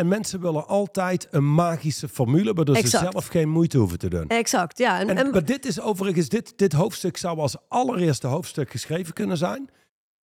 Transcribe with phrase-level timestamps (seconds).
[0.00, 3.04] En mensen willen altijd een magische formule, waardoor Exact.
[3.04, 4.26] ze zelf geen moeite hoeven te doen.
[4.28, 5.00] Exact, ja.
[5.00, 9.14] En, En, en- maar dit is overigens, dit, dit hoofdstuk zou als allereerste hoofdstuk geschreven
[9.14, 9.68] kunnen zijn.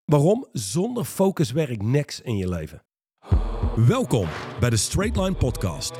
[0.04, 0.46] Waarom?
[0.52, 2.82] Zonder focus werkt niks in je leven.
[3.76, 4.26] Welkom
[4.60, 5.93] bij de Straight Line Podcast.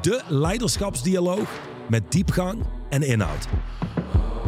[0.00, 3.46] De leiderschapsdialoog met diepgang en inhoud.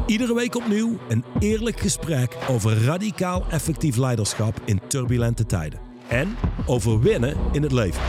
[0.07, 5.81] Iedere week opnieuw een eerlijk gesprek over radicaal effectief leiderschap in turbulente tijden.
[6.09, 6.37] En
[6.67, 8.03] over winnen in het leven.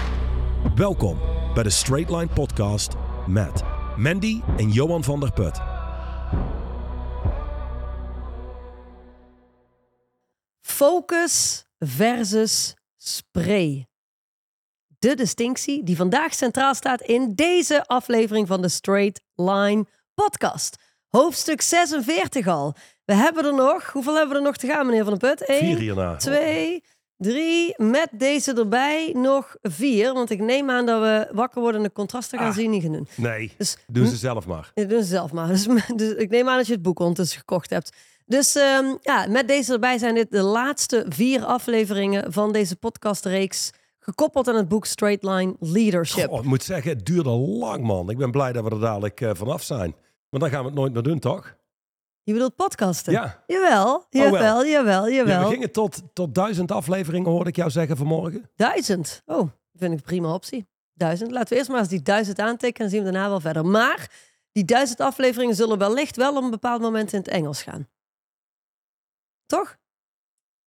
[0.71, 1.19] Welkom
[1.53, 2.93] bij de Straight Line Podcast
[3.27, 3.63] met
[3.97, 5.61] Mandy en Johan van der Put.
[10.61, 13.87] focus versus spray.
[14.99, 20.75] De distinctie die vandaag centraal staat in deze aflevering van de Straight Line podcast.
[21.07, 22.75] Hoofdstuk 46 al.
[23.05, 25.49] We hebben er nog, hoeveel hebben we er nog te gaan, meneer Van der Put?
[25.49, 26.15] Eén, Vier hierna.
[26.15, 26.83] twee,
[27.17, 30.13] drie, met deze erbij nog vier.
[30.13, 32.53] Want ik neem aan dat we wakker worden en de contrasten gaan Ah.
[32.55, 33.07] zien niet doen.
[33.15, 34.71] Nee, Dus doe ze zelf maar.
[34.73, 35.47] Ja, Doe ze zelf maar.
[35.47, 37.91] Dus, dus ik neem aan dat je het boek ondertussen gekocht hebt.
[38.25, 43.71] Dus ehm, ja, met deze erbij zijn dit de laatste vier afleveringen van deze podcastreeks.
[43.99, 46.29] Gekoppeld aan het boek Straight Line Leadership.
[46.29, 48.09] Goh, ik moet zeggen, het duurde lang, man.
[48.09, 49.95] Ik ben blij dat we er dadelijk eh, vanaf zijn.
[50.29, 51.55] Want dan gaan we het nooit meer doen, toch?
[52.23, 53.13] Je bedoelt podcasten?
[53.13, 53.43] Ja.
[53.47, 55.43] Jawel, jawel, jawel, Ja, jawel.
[55.43, 58.49] we gingen tot, tot duizend afleveringen, hoorde ik jou zeggen vanmorgen.
[58.55, 59.21] Duizend.
[59.25, 60.67] Oh, vind ik een prima optie.
[60.93, 61.31] Duizend.
[61.31, 63.65] Laten we eerst maar eens die duizend aantekenen en zien we daarna wel verder.
[63.65, 64.11] Maar
[64.51, 67.87] die duizend afleveringen zullen wellicht wel op een bepaald moment in het Engels gaan.
[69.45, 69.77] Toch?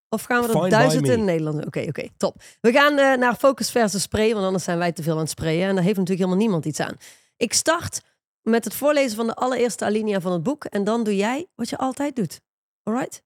[0.08, 1.66] Of gaan we er duizend in het Nederlands?
[1.66, 2.42] Oké, oké, top.
[2.60, 5.30] We gaan eh, naar focus versus spray, want anders zijn wij te veel aan het
[5.30, 5.68] sprayen.
[5.68, 6.96] En daar heeft natuurlijk helemaal niemand iets aan.
[7.36, 8.00] Ik start
[8.48, 10.64] met het voorlezen van de allereerste alinea van het boek.
[10.64, 12.40] En dan doe jij wat je altijd doet.
[12.82, 13.22] Alright?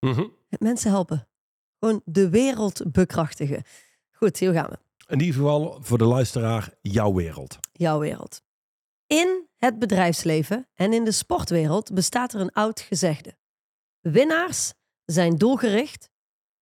[0.00, 0.28] Mhm.
[0.48, 1.28] Mensen helpen.
[1.78, 3.62] Gewoon de wereld bekrachtigen.
[4.12, 4.78] Goed, hier gaan we.
[5.06, 7.58] In ieder geval voor de luisteraar, jouw wereld.
[7.72, 8.42] jouw wereld.
[9.06, 13.36] In het bedrijfsleven en in de sportwereld bestaat er een oud gezegde.
[14.00, 14.72] Winnaars
[15.04, 16.10] zijn doelgericht,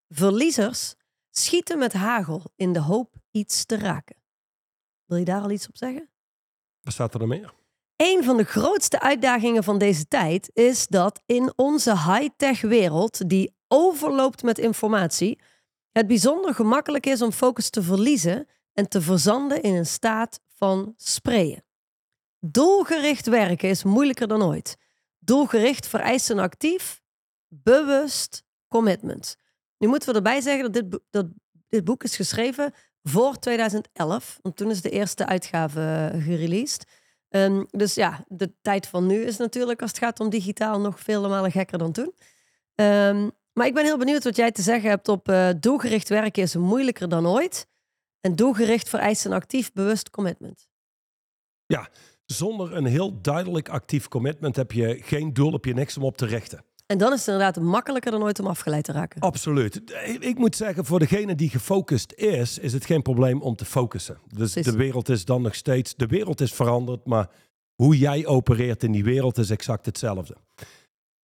[0.08, 0.94] verliezers
[1.30, 4.16] schieten met hagel in de hoop iets te raken.
[5.04, 6.10] Wil je daar al iets op zeggen?
[6.80, 7.54] Wat staat er nog meer?
[7.96, 13.54] Een van de grootste uitdagingen van deze tijd is dat in onze high-tech wereld, die
[13.68, 15.40] overloopt met informatie,
[15.92, 20.94] het bijzonder gemakkelijk is om focus te verliezen en te verzanden in een staat van
[20.96, 21.64] sprayen.
[22.40, 24.76] Doelgericht werken is moeilijker dan ooit.
[25.18, 27.02] Doelgericht vereist een actief,
[27.48, 29.36] bewust commitment.
[29.78, 31.26] Nu moeten we erbij zeggen dat dit, dat
[31.68, 32.72] dit boek is geschreven
[33.02, 36.86] voor 2011, want toen is de eerste uitgave eh, gereleased.
[37.34, 41.00] Ehm, dus ja, de tijd van nu is natuurlijk als het gaat om digitaal nog
[41.00, 42.14] vele malen gekker dan toen.
[42.74, 46.42] Ehm, maar ik ben heel benieuwd wat jij te zeggen hebt op eh, doelgericht werken
[46.42, 47.66] is moeilijker dan ooit.
[48.20, 50.68] En doelgericht vereist een actief, bewust commitment.
[52.26, 56.16] Zonder een heel duidelijk actief commitment heb je geen doel, heb je niks om op
[56.16, 56.64] te richten.
[56.86, 59.20] En dan is het inderdaad makkelijker dan ooit om afgeleid te raken.
[59.20, 59.80] Absoluut.
[60.20, 64.18] Ik moet zeggen, voor degene die gefocust is, is het geen probleem om te focussen.
[64.26, 64.72] Dus Precies.
[64.72, 67.30] de wereld is dan nog steeds, de wereld is veranderd, maar
[67.74, 70.36] hoe jij opereert in die wereld is exact hetzelfde.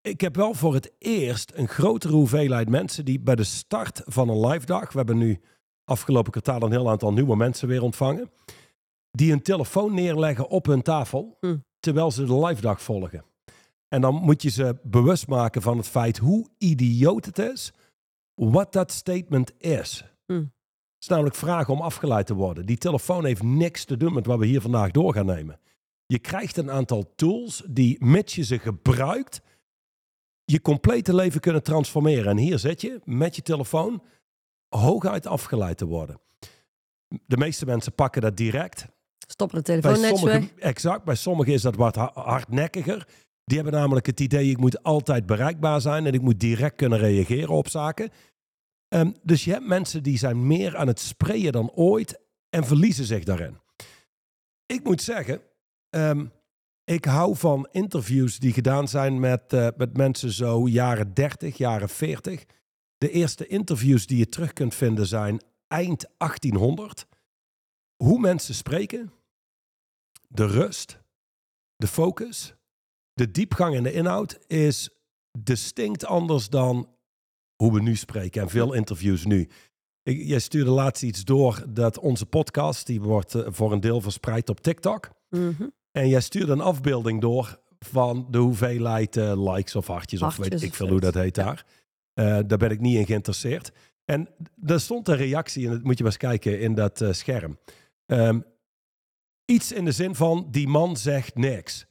[0.02, 4.28] Ik heb wel voor het eerst een grotere hoeveelheid mensen die bij de start van
[4.28, 5.40] een live dag, we hebben nu
[5.84, 8.30] afgelopen kwartaal een heel aantal nieuwe mensen weer ontvangen,
[9.10, 11.56] die een telefoon neerleggen op hun tafel Hm.
[11.80, 13.24] terwijl ze de live dag volgen.
[13.90, 17.72] En dan moet je ze bewust maken van het feit hoe idioot het is,
[18.34, 20.04] wat dat statement is.
[20.26, 20.32] Hm.
[20.34, 20.48] Het
[20.98, 22.66] is namelijk vragen om afgeleid te worden.
[22.66, 25.60] Die telefoon heeft niks te doen met wat we hier vandaag door gaan nemen.
[26.06, 29.40] Je krijgt een aantal tools die, mits je ze gebruikt,
[30.44, 32.26] je complete leven kunnen transformeren.
[32.26, 34.02] En hier zit je met je telefoon
[34.68, 36.20] hooguit afgeleid te worden.
[37.26, 38.86] De meeste mensen pakken dat direct.
[39.18, 40.64] Stoppen de Bij telefoon sommigen, weg.
[40.64, 43.06] exact, bij sommigen is dat wat ha- hardnekkiger.
[43.44, 46.98] Die hebben namelijk het idee, ik moet altijd bereikbaar zijn en ik moet direct kunnen
[46.98, 48.10] reageren op zaken.
[48.88, 52.20] Ehm, dus je hebt mensen die zijn meer aan het sprayen dan ooit
[52.50, 53.58] en verliezen zich daarin.
[54.66, 55.42] Ik moet zeggen,
[55.90, 56.26] ehm,
[56.84, 61.88] ik hou van interviews die gedaan zijn met, eh, met mensen zo jaren 30, jaren
[61.88, 62.44] 40.
[62.98, 67.06] De eerste interviews die je terug kunt vinden zijn eind 1800.
[67.96, 69.12] Hoe mensen spreken,
[70.28, 71.00] de rust,
[71.76, 72.54] de focus,
[73.12, 74.90] de diepgang en de inhoud is
[75.38, 76.88] distinct anders dan
[77.56, 79.48] hoe we nu spreken en veel interviews nu.
[80.02, 84.00] Ik, jij stuurde laatst iets door dat onze podcast, die wordt eh, voor een deel
[84.00, 85.10] verspreid op TikTok.
[85.28, 85.68] Mhm.
[85.92, 90.62] En jij stuurde een afbeelding door van de hoeveelheid eh, likes of hartjes, of weet
[90.62, 91.44] ik veel hoe dat heet Ja.
[91.44, 91.66] daar.
[92.12, 93.72] Eh, daar ben ik niet in geïnteresseerd.
[94.04, 94.28] En
[94.66, 97.58] er stond een reactie, en dat moet je maar eens kijken in dat scherm.
[98.06, 98.40] Ehm,
[99.44, 101.86] iets in de zin van, die man zegt niks.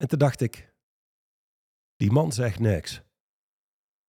[0.00, 0.72] En toen dacht ik,
[1.96, 3.02] die man zegt niks.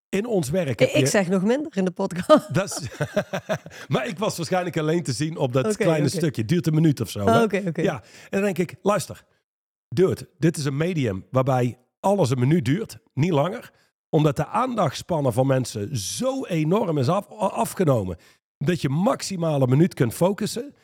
[0.09, 2.53] In ons werk heb Ik, je- zeg nog minder in de podcast.
[2.53, 2.89] Dat is,
[3.93, 6.45] maar ik was waarschijnlijk alleen te zien op dat kleine stukje.
[6.45, 7.25] Duurt een minuut of zo.
[7.25, 7.51] Oh.
[7.73, 9.23] Ja, en dan denk ik, luister,
[9.87, 13.71] dude, dit is een medium waarbij alles een minuut duurt, niet langer.
[14.09, 18.17] Omdat de aandachtspannen van mensen zo enorm is af, afgenomen,
[18.57, 20.75] dat je maximaal een minuut kunt focussen.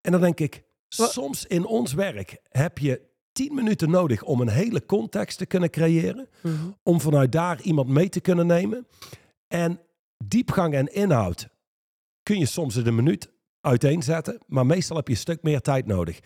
[0.00, 4.48] En dan denk ik, soms in ons werk heb je tien minuten nodig om een
[4.48, 6.54] hele context te kunnen creëren Mhm.
[6.82, 8.86] om vanuit daar iemand mee te kunnen nemen.
[9.48, 9.80] En
[10.24, 11.48] diepgang en inhoud
[12.22, 13.30] kun je soms in een minuut
[13.60, 16.20] uiteenzetten, maar meestal heb je een stuk meer tijd nodig.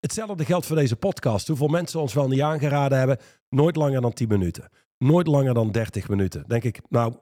[0.00, 1.46] Hetzelfde geldt voor deze podcast.
[1.48, 3.18] Hoeveel mensen ons wel niet aangeraden hebben,
[3.48, 4.68] nooit langer dan 10 minuten.
[4.98, 6.44] Nooit langer dan 30 minuten.
[6.46, 7.14] Denk ik, nou,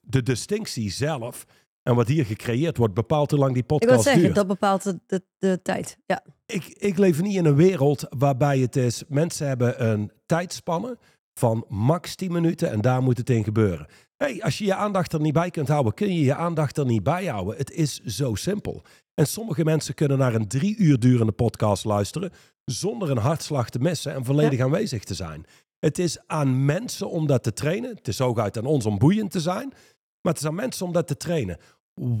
[0.00, 1.46] de distinctie zelf
[1.82, 4.34] en wat hier gecreëerd wordt, bepaalt hoe lang die Ik wil podcast zeggen, duurt.
[4.34, 5.98] dat bepaalt de, de, de tijd.
[6.06, 6.24] Ja.
[6.46, 10.98] Ik, ik leef niet in een wereld waarbij het is, mensen hebben een tijdspanne
[11.34, 13.86] van max 10 minuten en daar moet het in gebeuren.
[14.16, 16.84] Hey, als je je aandacht er niet bij kunt houden, kun je je aandacht er
[16.86, 17.56] niet bij houden.
[17.56, 18.82] Het is zo simpel.
[19.14, 22.30] En sommige mensen kunnen naar een drie uur durende podcast luisteren
[22.64, 25.44] zonder een hartslag te missen en volledig aanwezig te zijn.
[25.78, 27.94] Het is aan mensen om dat te trainen.
[27.94, 29.72] Het is hooguit aan ons om boeiend te zijn.
[30.22, 31.58] Maar het is aan mensen om dat te trainen.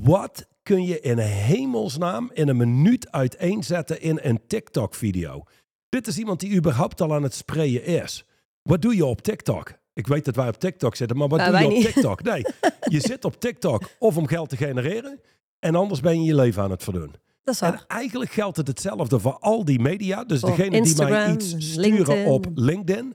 [0.02, 5.42] Wat kun je in hemelsnaam in een minuut uiteenzetten in een TikTok-video?
[5.88, 8.24] Dit is iemand die überhaupt al aan het sprayen is.
[8.62, 9.72] Wat doe je op TikTok?
[9.92, 11.84] Ik weet dat wij op TikTok zitten, maar wat Nou, doe je op niet.
[11.92, 12.22] TikTok?
[12.30, 12.44] Nee,
[12.80, 15.20] je zit op TikTok of om geld te genereren
[15.58, 17.14] en anders ben je je leven aan het verdoen.
[17.44, 17.60] Dat is.
[17.60, 20.24] En eigenlijk geldt het hetzelfde voor al die media.
[20.24, 22.26] Dus degene die mij iets sturen LinkedIn.
[22.26, 23.14] op LinkedIn.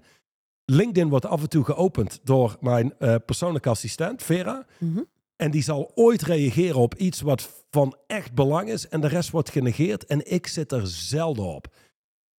[0.66, 4.66] LinkedIn wordt af en toe geopend door mijn eh, persoonlijke assistent, Vera.
[4.80, 5.02] Mhm.
[5.36, 8.88] En die zal ooit reageren op iets wat van echt belang is.
[8.88, 10.06] En de rest wordt genegeerd.
[10.06, 11.68] En ik zit er zelden op.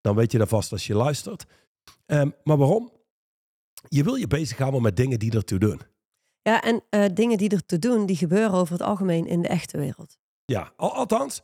[0.00, 1.44] Dan weet je dat vast als je luistert.
[2.06, 2.92] Ehm, maar waarom?
[3.88, 5.80] Je wil je bezighouden met dingen die ertoe doen.
[6.42, 9.48] Ja, en eh, dingen die er te doen, die gebeuren over het algemeen in de
[9.48, 10.18] echte wereld.
[10.44, 11.42] Ja, al, althans,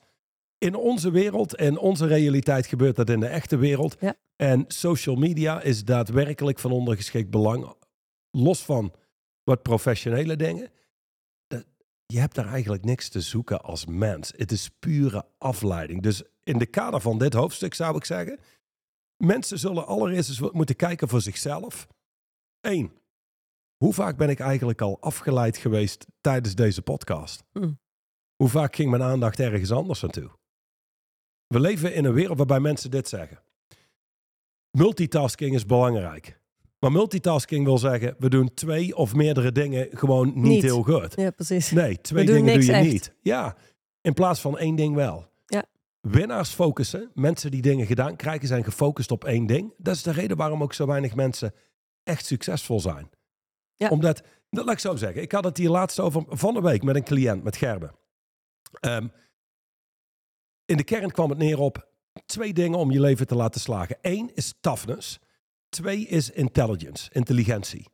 [0.63, 3.97] in onze wereld en onze realiteit gebeurt dat in de echte wereld.
[4.01, 4.15] Ja.
[4.37, 7.75] En social media is daadwerkelijk van ondergeschikt belang.
[8.31, 8.95] Los van
[9.45, 10.71] wat professionele dingen.
[12.07, 14.33] Je hebt daar eigenlijk niks te zoeken als mens.
[14.37, 16.03] Het is pure afleiding.
[16.03, 18.39] Dus in de kader van dit hoofdstuk zou ik zeggen...
[19.17, 21.87] mensen zullen allereerst eens moeten kijken voor zichzelf.
[22.61, 22.93] Eén,
[23.77, 27.43] hoe vaak ben ik eigenlijk al afgeleid geweest tijdens deze podcast?
[27.53, 27.73] Hm.
[28.37, 30.41] Hoe vaak ging mijn aandacht ergens anders naartoe?
[31.53, 33.39] We leven in een wereld waarbij mensen dit zeggen.
[34.71, 36.41] Multitasking is belangrijk.
[36.79, 40.63] Maar multitasking wil zeggen, we doen twee of meerdere dingen gewoon niet, Niet.
[40.63, 41.13] heel goed.
[41.17, 41.71] Ja, precies.
[41.71, 42.87] Nee, twee dingen doe je echt.
[42.91, 43.15] niet.
[43.21, 43.57] Ja,
[44.01, 45.27] in plaats van één ding wel.
[45.47, 45.65] Ja.
[46.01, 49.75] Winnaars focussen, mensen die dingen gedaan krijgen, zijn gefocust op één ding.
[49.77, 51.55] Dat is de reden waarom ook zo weinig mensen
[52.03, 53.11] echt succesvol zijn.
[53.77, 53.89] Ja.
[53.89, 56.83] Omdat, dat laat ik zo zeggen, ik had het hier laatst over van de week
[56.83, 57.95] met een cliënt, met Gerben.
[58.81, 59.09] Ehm,
[60.73, 61.89] in de kern kwam het neer op
[62.27, 63.97] twee dingen om je leven te laten slagen.
[64.01, 65.19] Eén is toughness.
[65.69, 67.87] Twee is intelligence, intelligentie.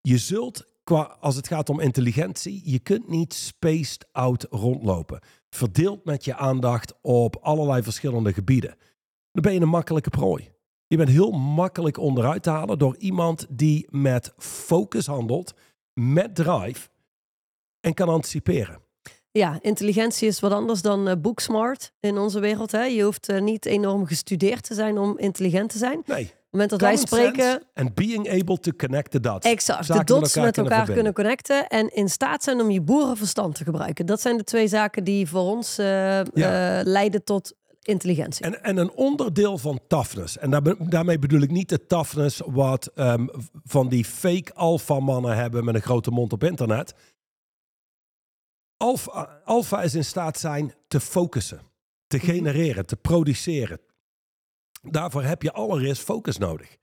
[0.00, 5.20] Je zult, qua, als het gaat om intelligentie, je kunt niet spaced out rondlopen.
[5.50, 8.76] Verdeeld met je aandacht op allerlei verschillende gebieden.
[9.32, 10.50] Dan ben je een makkelijke prooi.
[10.86, 15.54] Je bent heel makkelijk onderuit te halen door iemand die met focus handelt,
[15.92, 16.88] met drive
[17.80, 18.81] en kan anticiperen.
[19.32, 22.72] Ja, intelligentie is wat anders dan eh, booksmart in onze wereld.
[22.72, 22.82] Hè?
[22.84, 25.98] Je hoeft eh, niet enorm gestudeerd te zijn om intelligent te zijn.
[25.98, 29.46] Op Nee, het moment dat wij spreken, and being able to connect the dots.
[29.46, 33.54] exact, Zaken de dots met elkaar, kunnen connecten en in staat zijn om je boerenverstand
[33.54, 34.06] te gebruiken.
[34.06, 35.86] Dat zijn de twee zaken die voor ons eh,
[36.34, 36.82] Ja.
[36.84, 38.44] leiden tot intelligentie.
[38.44, 40.38] En, en een onderdeel van toughness.
[40.38, 43.26] En daar, daarmee bedoel ik niet de toughness wat ehm,
[43.64, 46.94] van die fake alpha mannen hebben met een grote mond op internet.
[49.44, 51.60] Alpha, is in staat zijn te focussen,
[52.06, 52.26] te Mhm.
[52.26, 53.80] genereren, te produceren.
[54.82, 56.76] Daarvoor heb je allereerst focus nodig.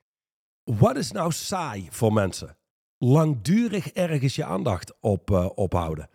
[0.64, 2.58] Wat is nou saai voor mensen?
[2.98, 6.10] Langdurig ergens je aandacht op eh, ophouden.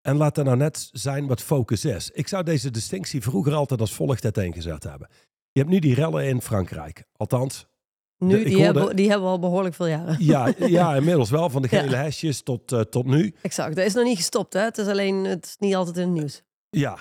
[0.00, 2.10] En laat er nou net zijn wat focus is.
[2.10, 5.08] Ik zou deze distinctie vroeger altijd als volgt uiteengezet hebben.
[5.52, 7.04] Je hebt nu die rellen in Frankrijk.
[7.16, 7.66] Althans,
[8.20, 10.16] nu, die, hoorde- hebben, die hebben we al behoorlijk veel jaren.
[10.18, 11.50] ja, ja inmiddels wel.
[11.50, 11.80] Van de Ja.
[11.82, 13.34] gele hesjes tot, eh, tot nu.
[13.42, 14.52] Exact, dat is nog niet gestopt.
[14.52, 14.60] Hè?
[14.60, 16.42] Het is alleen, het is niet altijd in het nieuws.
[16.70, 16.96] Ja,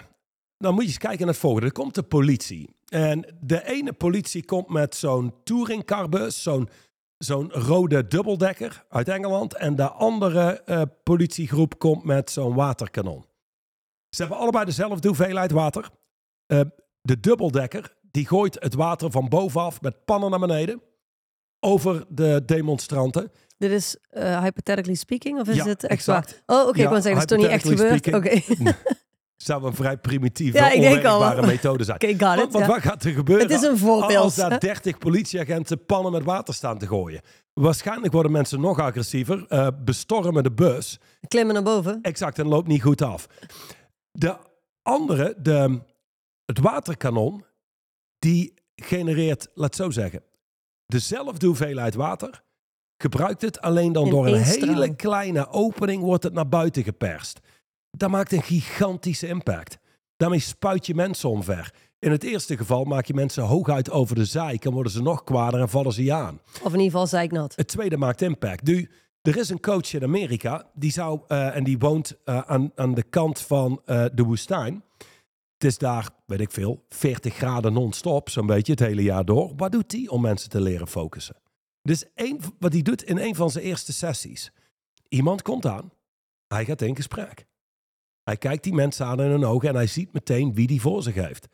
[0.57, 1.65] dan moet je eens kijken naar het volgende.
[1.67, 2.75] Er komt de politie.
[2.89, 6.69] En de ene politie komt met zo'n touringcarbus, zo'n
[7.17, 9.55] zo'n rode dubbeldekker uit Engeland.
[9.55, 13.25] En de andere eh, politiegroep komt met zo'n waterkanon.
[14.09, 15.89] Ze hebben allebei dezelfde hoeveelheid water.
[16.45, 16.59] Eh,
[17.01, 20.81] de dubbeldekker, die gooit het water van bovenaf met pannen naar beneden
[21.59, 23.31] over de demonstranten.
[23.57, 26.41] Dit is uh, hypothetically speaking, of is Ja, het echt exact.
[26.45, 26.59] waar?
[26.59, 28.13] Oh, oké, Ja, ik wou zeggen, dat is toch niet echt gebeurd?
[28.13, 28.73] Oké,
[29.37, 31.97] Zou een vrij primitieve, Ja, onwerkbare methode zijn.
[32.01, 32.51] Oké, got Want, it.
[32.51, 32.71] want ja.
[32.71, 33.47] wat gaat er gebeuren?
[33.47, 34.23] Het is een voorbeeld.
[34.23, 37.21] Als daar 30 politieagenten pannen met water staan te gooien.
[37.53, 40.99] Waarschijnlijk worden mensen nog agressiever, eh, bestormen de bus.
[41.27, 41.99] Klimmen naar boven.
[42.01, 43.27] Exact, en loopt niet goed af.
[44.11, 44.37] De
[44.81, 45.79] andere, de,
[46.45, 47.43] het waterkanon,
[48.19, 50.21] die genereert, laat zo zeggen,
[50.89, 52.43] dezelfde hoeveelheid water.
[52.97, 57.39] Gebruikt het alleen dan door een hele kleine opening wordt het naar buiten geperst.
[57.91, 59.77] Dat maakt een gigantische impact.
[60.17, 61.73] Daarmee spuit je mensen omver.
[61.99, 65.23] In het eerste geval maak je mensen hooguit over de zeik en worden ze nog
[65.23, 66.39] kwader en vallen ze je aan.
[66.53, 67.55] Of in ieder geval zeiknat.
[67.55, 68.63] Het tweede maakt impact.
[68.63, 68.89] Nu,
[69.21, 72.93] er is een coach in Amerika, die zou, eh, en die woont eh, aan, aan
[72.93, 74.83] de kant van eh, de woestijn.
[75.59, 79.53] Het is daar, weet ik veel, 40 graden non-stop, zo'n beetje het hele jaar door.
[79.55, 81.35] Wat doet hij om mensen te leren focussen?
[81.81, 84.51] Dus één, wat hij doet in een van zijn eerste sessies.
[85.07, 85.91] Iemand komt aan,
[86.47, 87.45] hij gaat in gesprek.
[88.23, 91.03] Hij kijkt die mensen aan in hun ogen en hij ziet meteen wie die voor
[91.03, 91.47] zich heeft.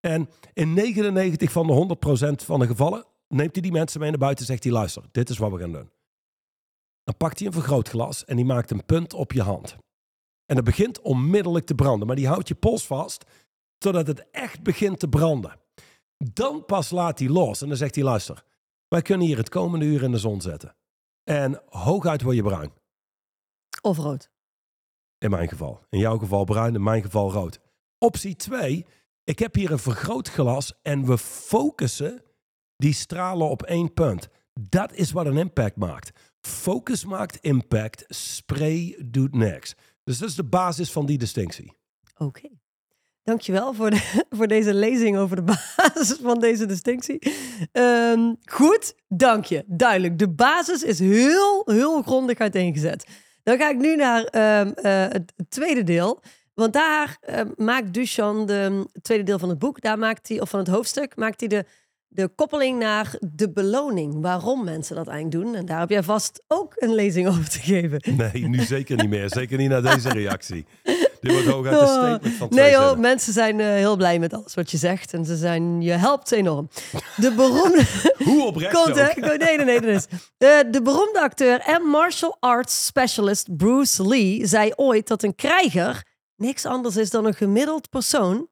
[0.00, 1.96] En in 99 van de
[2.42, 5.02] 100% van de gevallen neemt hij die mensen mee naar buiten en zegt hij, luister,
[5.12, 5.90] dit is wat we gaan doen.
[7.04, 9.76] Dan pakt hij een vergrootglas en die maakt een punt op je hand.
[10.46, 13.24] En dat begint onmiddellijk te branden, maar die houdt je pols vast
[13.82, 15.60] totdat het echt begint te branden.
[16.16, 18.44] Dan pas laat hij los en dan zegt hij, luister,
[18.88, 20.76] wij kunnen hier het komende uur in de zon zetten.
[21.24, 22.72] En hooguit word je bruin,
[23.80, 24.30] Of rood.
[25.18, 25.80] in mijn geval.
[25.90, 27.60] In jouw geval bruin, in mijn geval rood.
[27.98, 28.86] Optie 2,
[29.24, 32.22] ik heb hier een vergrootglas en we focussen
[32.76, 34.28] die stralen op één punt.
[34.60, 36.10] Dat is wat een impact maakt.
[36.40, 39.74] Focus maakt impact, spray doet niks.
[40.04, 41.72] Dus dat is de basis van die distinctie.
[42.16, 42.48] Oké.
[43.24, 45.42] Dankjewel voor, de, voor deze lezing over de
[45.76, 47.18] basis van deze distinctie.
[47.72, 49.64] Ehm, goed, dank je.
[49.66, 50.18] Duidelijk.
[50.18, 53.06] De basis is heel, heel grondig uiteengezet.
[53.42, 56.22] Dan ga ik nu naar ehm, eh, het tweede deel.
[56.54, 60.40] Want daar ehm, maakt Duchamp, de, het tweede deel van het boek, daar maakt hij,
[60.40, 61.64] of van het hoofdstuk, maakt hij de,
[62.08, 64.20] de koppeling naar de beloning.
[64.20, 65.54] Waarom mensen dat eigenlijk doen.
[65.54, 68.16] En daar heb jij vast ook een lezing over te geven.
[68.16, 69.28] Nee, nu zeker niet meer.
[69.28, 70.66] Zeker niet na deze reactie.
[71.22, 73.00] Dit wordt hooguit een statement van twee Nee zinnen.
[73.00, 75.12] mensen zijn eh, heel blij met alles wat je zegt.
[75.14, 76.68] En ze zijn, je helpt enorm.
[77.16, 77.84] De beroemde...
[78.24, 79.02] Hoe oprecht Komt, hè?
[79.10, 79.16] ook.
[79.16, 79.80] Ik- Nee, nee, nee.
[79.80, 80.06] dat is.
[80.36, 86.04] De, de beroemde acteur en martial arts specialist Bruce Lee zei ooit dat een krijger
[86.36, 88.48] niks anders is dan een gemiddeld persoon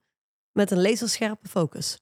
[0.53, 1.99] met een laserscherpe focus.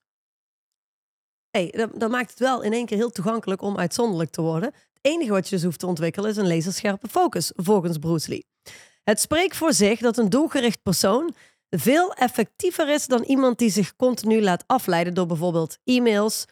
[1.50, 4.68] hey, dat, dat maakt het wel in één keer heel toegankelijk om uitzonderlijk te worden.
[4.74, 8.46] Het enige wat je dus hoeft te ontwikkelen is een laserscherpe focus, volgens Bruce Lee.
[9.08, 11.34] Het spreekt voor zich dat een doelgericht persoon
[11.70, 16.44] veel effectiever is dan iemand die zich continu laat afleiden door bijvoorbeeld e-mails,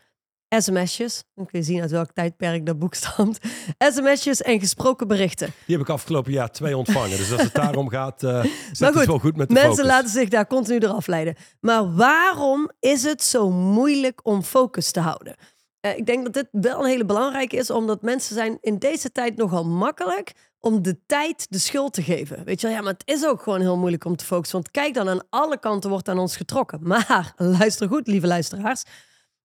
[0.48, 1.24] sms'jes.
[1.34, 3.38] Dan kun je zien uit welk tijdperk dat boek stamt.
[3.78, 5.52] sms'jes en gesproken berichten.
[5.66, 7.16] Die heb ik afgelopen jaar twee ontvangen.
[7.16, 9.90] Dus als het daarom gaat, eh zit Maar het wel goed met de Mensen focus.
[9.90, 11.36] laten zich daar continu door afleiden.
[11.60, 15.34] Maar waarom is het zo moeilijk om focus te houden?
[15.80, 19.12] Eh, ik denk dat dit wel een hele belangrijke is, omdat mensen zijn in deze
[19.12, 22.44] tijd nogal makkelijk om de tijd de schuld te geven.
[22.44, 24.58] Weet je wel, ja, maar het is ook gewoon heel moeilijk om te focussen.
[24.58, 26.80] Want kijk dan, aan alle kanten wordt aan ons getrokken.
[26.86, 28.82] Maar luister goed, lieve luisteraars.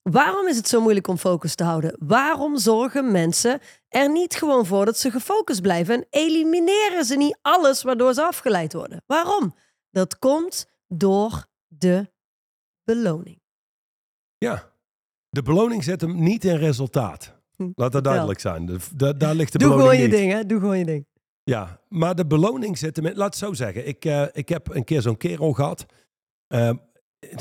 [0.01, 1.96] Waarom is het zo moeilijk om focus te houden?
[2.00, 7.38] Waarom zorgen mensen er niet gewoon voor dat ze gefocust blijven en elimineren ze niet
[7.41, 9.03] alles waardoor ze afgeleid worden?
[9.06, 9.56] Waarom?
[9.89, 12.12] Dat komt door de
[12.84, 13.41] beloning.
[14.38, 14.70] Ja.
[15.30, 17.41] De beloning zit hem niet in resultaat.
[17.75, 18.65] Laat dat duidelijk zijn.
[18.65, 20.20] De, de- daar ligt de Doe beloning gewoon je niet.
[20.22, 20.46] ding, hè?
[20.46, 21.06] Doe gewoon je ding.
[21.44, 23.15] Ja, maar de beloning zit hem in...
[23.15, 23.88] Laat het zo zeggen.
[23.88, 25.86] Ik, eh, ik heb een keer zo'n kerel gehad.
[26.48, 26.75] Ehm,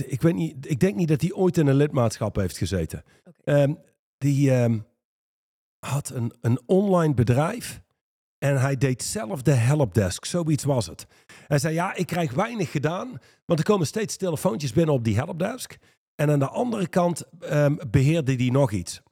[0.07, 3.05] ik, weet niet, ik denk niet dat hij ooit in een lidmaatschap heeft gezeten.
[3.45, 3.75] Ehm,
[4.19, 4.79] die ehm,
[5.87, 7.81] had een, een online bedrijf.
[8.39, 10.25] En hij deed zelf de helpdesk.
[10.25, 11.07] Zoiets was het.
[11.47, 13.19] Hij zei, ja, ik krijg weinig gedaan.
[13.45, 15.77] Want er komen steeds telefoontjes binnen op die helpdesk.
[16.15, 17.25] En aan de andere kant
[17.91, 19.03] beheerde hij nog iets.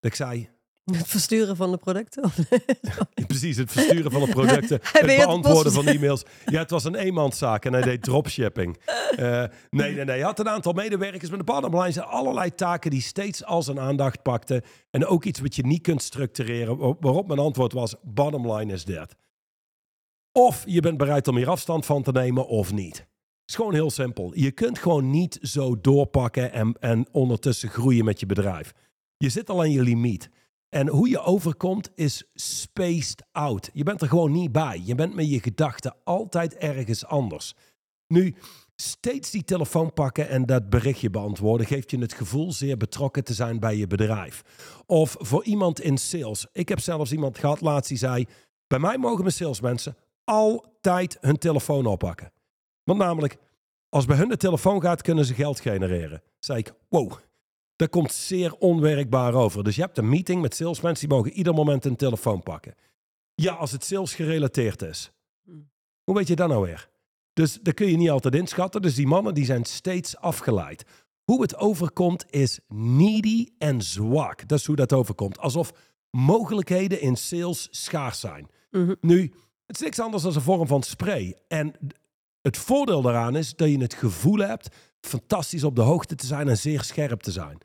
[0.00, 0.48] Ik zei,
[0.84, 2.30] Het versturen van de producten.
[3.26, 6.22] Precies, het versturen van de producten, het beantwoorden van e-mails.
[6.46, 8.76] Ja, het was een eenmanszaak en hij deed dropshipping.
[9.16, 10.06] Eh, nee, nee, nee.
[10.06, 11.92] Hij had een aantal medewerkers met de bottom line.
[11.92, 14.62] zijn allerlei taken die steeds al zijn aandacht pakten.
[14.90, 16.76] En ook iets wat je niet kunt structureren.
[16.76, 19.14] wa- Waarop mijn antwoord was, bottom line is dit.
[20.32, 22.96] Of je bent bereid om hier afstand van te nemen of niet.
[22.96, 23.08] Het
[23.48, 24.32] is gewoon heel simpel.
[24.34, 28.72] Je kunt gewoon niet zo doorpakken en, en ondertussen groeien met je bedrijf.
[29.20, 30.30] Je zit al aan je limiet.
[30.68, 33.70] En hoe je overkomt is spaced out.
[33.72, 34.82] Je bent er gewoon niet bij.
[34.84, 37.54] Je bent met je gedachten altijd ergens anders.
[38.06, 38.34] Nu,
[38.80, 43.34] Steeds die telefoon pakken en dat berichtje beantwoorden geeft je het gevoel zeer betrokken te
[43.34, 44.42] zijn bij je bedrijf.
[44.86, 46.46] Of voor iemand in sales.
[46.52, 48.26] Ik heb zelfs iemand gehad laatst die zei:
[48.66, 52.32] Bij mij mogen mijn salesmensen altijd hun telefoon oppakken.
[52.84, 53.36] Want namelijk,
[53.88, 56.22] als bij hun de telefoon gaat, kunnen ze geld genereren.
[56.38, 57.12] Zei ik: Wow,
[57.80, 59.64] dat komt zeer onwerkbaar over.
[59.64, 62.74] Dus je hebt een meeting met salesmensen die mogen ieder moment een telefoon pakken.
[63.34, 65.12] Ja, als het sales gerelateerd is.
[66.04, 66.88] Hoe weet je dat nou weer?
[67.32, 68.82] Dus dat kun je niet altijd inschatten.
[68.82, 70.84] Dus die mannen die zijn steeds afgeleid.
[71.24, 74.48] Hoe het overkomt is needy en zwak.
[74.48, 75.38] Dat is hoe dat overkomt.
[75.38, 75.72] Alsof
[76.10, 78.48] mogelijkheden in sales schaars zijn.
[78.70, 78.94] Mhm.
[79.00, 79.32] Nu,
[79.66, 81.36] het is niks anders dan een vorm van spray.
[81.48, 81.74] En
[82.42, 84.68] het voordeel daaraan is dat je het gevoel hebt
[85.00, 87.58] fantastisch op de hoogte te zijn en zeer scherp te zijn.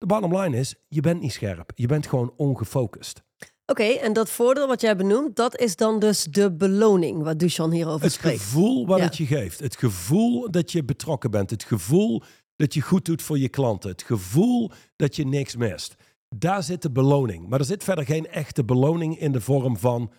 [0.00, 1.70] De bottom line is, je bent niet scherp.
[1.74, 3.22] Je bent gewoon ongefocust.
[3.66, 7.70] Oké, en dat voordeel wat jij benoemt, dat is dan dus de beloning wat Duchan
[7.70, 8.40] hierover Het spreekt.
[8.40, 9.04] gevoel wat Ja.
[9.04, 9.58] het je geeft.
[9.60, 11.50] Het gevoel dat je betrokken bent.
[11.50, 12.22] Het gevoel
[12.56, 13.90] dat je goed doet voor je klanten.
[13.90, 15.94] Het gevoel dat je niks mist.
[16.36, 17.48] Daar zit de beloning.
[17.48, 20.12] Maar er zit verder geen echte beloning in de vorm van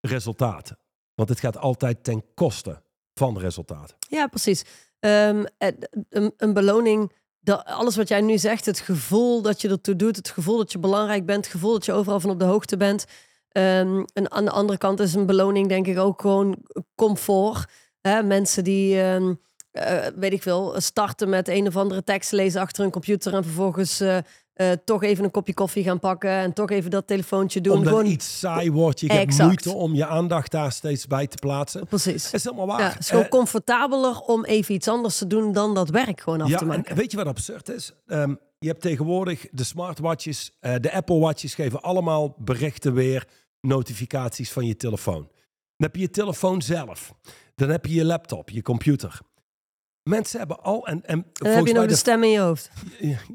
[0.00, 0.72] resultaat.
[1.14, 2.82] Want het gaat altijd ten koste
[3.14, 3.96] van resultaat.
[4.08, 4.64] Ja, precies.
[4.98, 5.68] Ehm, eh,
[6.08, 7.12] een, een beloning,
[7.48, 10.72] dat, alles wat jij nu zegt, het gevoel dat je ertoe doet, het gevoel dat
[10.72, 13.04] je belangrijk bent, het gevoel dat je overal van op de hoogte bent.
[13.48, 16.56] Ehm, en aan de andere kant is een beloning denk ik ook gewoon
[16.94, 17.66] comfort.
[18.24, 19.34] Mensen die, ehm,
[19.70, 23.44] eh, weet ik veel, starten met een of andere tekst lezen achter een computer en
[23.44, 24.18] vervolgens eh,
[24.58, 27.76] eh, toch even een kopje koffie gaan pakken en toch even dat telefoontje doen.
[27.76, 29.00] Omdat Gewoon, iets saai wordt.
[29.00, 31.86] Je hebt moeite om je aandacht daar steeds bij te plaatsen.
[31.86, 32.24] Precies.
[32.24, 32.80] Dat is helemaal waar.
[32.80, 36.20] Ja, het is gewoon Eh, comfortabeler om even iets anders te doen dan dat werk
[36.20, 36.84] gewoon af ja, te maken.
[36.84, 37.92] en weet je wat absurd is?
[38.06, 43.26] Ehm, je hebt tegenwoordig de smartwatches, eh, de Apple Watches geven allemaal berichten weer,
[43.60, 45.22] notificaties van je telefoon.
[45.76, 47.14] Dan heb je je telefoon zelf.
[47.54, 49.20] Dan heb je je laptop, je computer.
[50.08, 52.70] Mensen hebben al en, en dan heb je nog de stem in je hoofd.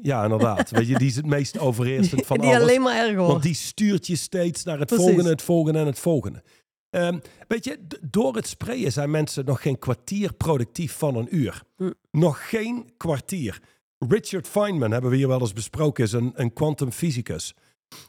[0.02, 2.62] ja inderdaad, weet je, die is het meest overheersend van die alles.
[2.62, 3.16] alleen maar erger.
[3.16, 5.04] Want die stuurt je steeds naar het Precies.
[5.04, 6.42] volgende, het volgende en het volgende.
[6.90, 7.18] Ehm,
[7.48, 11.62] weet je, door het sprayen zijn mensen nog geen kwartier productief van een uur.
[11.76, 11.90] Hm.
[12.10, 13.60] Nog geen kwartier.
[13.98, 17.54] Richard Feynman, hebben we hier wel eens besproken, is een, een kwantumfysicus.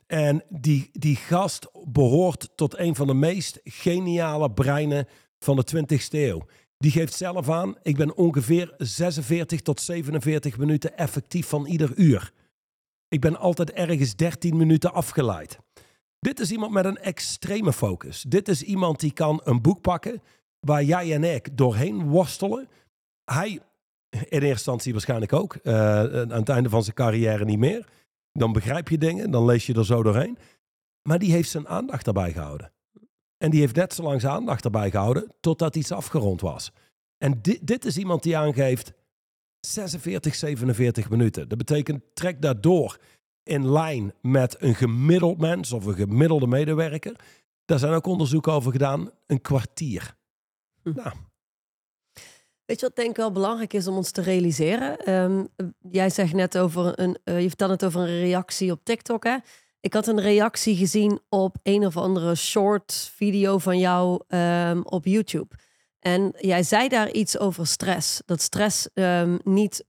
[0.07, 5.07] En die, die gast behoort tot een van de meest geniale breinen
[5.39, 6.45] van de 20ste eeuw.
[6.77, 12.31] Die geeft zelf aan, ik ben ongeveer 46 tot 47 minuten effectief van ieder uur.
[13.07, 15.59] Ik ben altijd ergens 13 minuten afgeleid.
[16.19, 18.21] Dit is iemand met een extreme focus.
[18.21, 20.21] Dit is iemand die kan een boek pakken
[20.59, 22.67] waar jij en ik doorheen worstelen.
[23.31, 23.49] Hij,
[24.09, 27.87] in eerste instantie waarschijnlijk ook, eh, aan het einde van zijn carrière niet meer.
[28.31, 30.37] Dan begrijp je dingen, dan lees je er zo doorheen.
[31.01, 32.71] Maar die heeft zijn aandacht erbij gehouden.
[33.37, 36.71] En die heeft net zo lang zijn aandacht erbij gehouden totdat iets afgerond was.
[37.17, 38.93] En dit, dit is iemand die aangeeft
[39.59, 41.47] 46, 47 minuten.
[41.49, 42.99] Dat betekent, trek dat door
[43.43, 47.15] in lijn met een gemiddeld mens of een gemiddelde medewerker.
[47.65, 50.15] Daar zijn ook onderzoeken over gedaan, een kwartier.
[50.81, 50.91] Hm.
[50.93, 51.11] Nou,
[52.65, 54.97] Weet je wat denk ik wel belangrijk is om ons te realiseren?
[54.97, 55.45] Ehm,
[55.91, 59.37] jij zegt net over een, eh, je vertelt het over een reactie op TikTok, hè?
[59.85, 65.05] Ik had een reactie gezien op een of andere short video van jou ehm, op
[65.05, 65.55] YouTube.
[65.99, 68.21] En jij zei daar iets over stress.
[68.25, 69.85] Dat stress ehm, niet,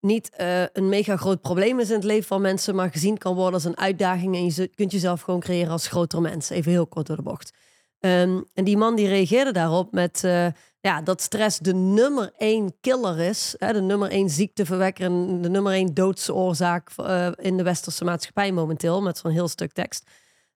[0.00, 3.34] niet eh, een mega groot probleem is in het leven van mensen, maar gezien kan
[3.34, 4.34] worden als een uitdaging.
[4.34, 6.50] En je kunt jezelf gewoon creëren als groter mens.
[6.50, 7.52] Even heel kort door de bocht.
[7.98, 10.46] Ehm, en die man die reageerde daarop met eh,
[10.84, 13.54] ja, dat stress de nummer één killer is.
[13.58, 18.52] Hè, de nummer één ziekteverwekker en de nummer één doodsoorzaak eh, in de westerse maatschappij
[18.52, 19.02] momenteel.
[19.02, 20.10] Met zo'n heel stuk tekst.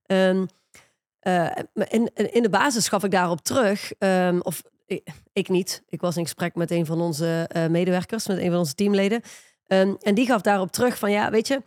[0.07, 0.47] Ehm,
[1.19, 5.83] eh, in, in de basis gaf ik daarop terug, ehm, of ik, ik niet.
[5.89, 9.23] Ik was in gesprek met een van onze eh, medewerkers, met een van onze teamleden.
[9.67, 11.63] Ehm, en die gaf daarop terug van ja, weet je,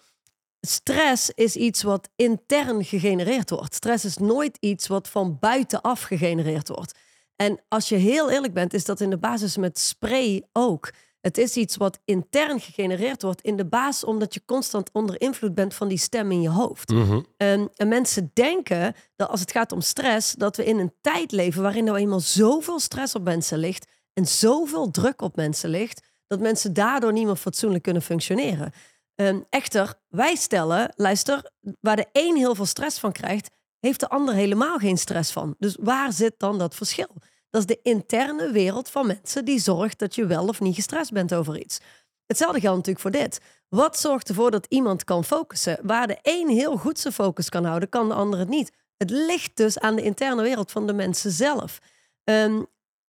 [0.62, 3.76] stress is iets wat intern gegenereerd wordt.
[3.76, 7.00] Stress is nooit iets wat van buitenaf gegenereerd wordt.
[7.36, 10.92] En als je heel eerlijk bent, is dat in de basis met spray ook.
[11.22, 15.56] Het is iets wat intern gegenereerd wordt in de basis omdat je constant onder invloed
[15.56, 16.90] bent van die stem in je hoofd.
[16.90, 17.22] mhm.
[17.38, 21.32] En, en mensen denken dat als het gaat om stress, dat we in een tijd
[21.32, 26.02] leven waarin er eenmaal zoveel stress op mensen ligt en zoveel druk op mensen ligt,
[26.28, 28.72] dat mensen daardoor niet meer fatsoenlijk kunnen functioneren.
[29.16, 33.50] Ehm, echter, wij stellen, luister, waar de een heel veel stress van krijgt,
[33.82, 35.56] heeft de ander helemaal geen stress van.
[35.60, 37.16] Dus waar zit dan dat verschil?
[37.50, 41.12] Dat is de interne wereld van mensen die zorgt dat je wel of niet gestrest
[41.12, 41.80] bent over iets.
[42.26, 43.40] Hetzelfde geldt natuurlijk voor dit.
[43.70, 45.80] Wat zorgt ervoor dat iemand kan focussen?
[45.82, 48.72] Waar de een heel goed zijn focus kan houden, kan de ander het niet.
[48.98, 51.80] Het ligt dus aan de interne wereld van de mensen zelf.
[52.24, 52.62] Ehm,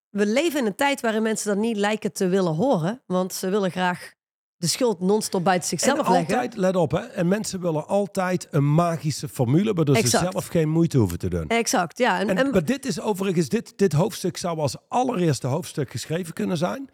[0.08, 3.02] we leven in een tijd waarin mensen dat niet lijken te willen horen.
[3.06, 4.12] Want ze willen graag
[4.62, 6.34] de schuld non-stop buiten zichzelf en leggen.
[6.34, 10.24] altijd, let op hè, en mensen willen altijd een magische formule, waardoor Exact.
[10.24, 11.46] ze zelf geen moeite hoeven te doen.
[11.48, 12.20] Exact, ja.
[12.20, 16.32] En, En, en- maar dit is overigens, dit, dit hoofdstuk zou als allereerste hoofdstuk geschreven
[16.34, 16.90] kunnen zijn.